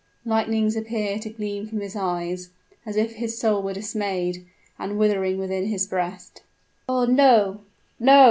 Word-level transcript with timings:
Lightnings 0.25 0.75
appear 0.75 1.19
to 1.19 1.29
gleam 1.29 1.67
from 1.67 1.79
his 1.79 1.95
eyes, 1.95 2.49
as 2.87 2.95
if 2.97 3.11
his 3.17 3.37
soul 3.37 3.61
were 3.61 3.73
dismayed, 3.75 4.43
and 4.79 4.97
withering 4.97 5.37
within 5.37 5.67
his 5.67 5.85
breast. 5.85 6.41
"Oh! 6.89 7.05
no 7.05 7.61
no!" 7.99 8.19